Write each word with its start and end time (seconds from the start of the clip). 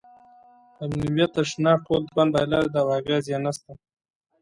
قبیلویت 0.77 1.31
د 1.35 1.39
شناخت 1.51 1.83
ټول 1.87 2.01
توان 2.09 2.27
بایللی 2.33 2.67
دی 2.73 2.79
او 2.83 2.89
اغېز 2.99 3.23
یې 3.31 3.37
نشته. 3.45 3.71